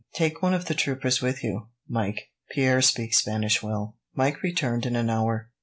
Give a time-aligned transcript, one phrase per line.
[0.15, 2.31] "Take one of the troopers with you, Mike.
[2.49, 5.51] Pierre speaks Spanish well." Mike returned in an hour.